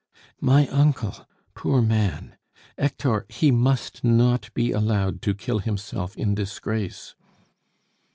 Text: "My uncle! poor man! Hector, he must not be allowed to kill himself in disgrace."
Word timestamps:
"My 0.39 0.65
uncle! 0.69 1.13
poor 1.53 1.79
man! 1.79 2.35
Hector, 2.75 3.27
he 3.29 3.51
must 3.51 4.03
not 4.03 4.51
be 4.55 4.71
allowed 4.71 5.21
to 5.21 5.35
kill 5.35 5.59
himself 5.59 6.17
in 6.17 6.33
disgrace." 6.33 7.13